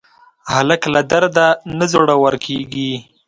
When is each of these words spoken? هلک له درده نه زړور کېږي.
هلک 0.53 0.81
له 0.93 1.01
درده 1.11 1.47
نه 1.77 1.85
زړور 1.91 2.33
کېږي. 2.45 2.91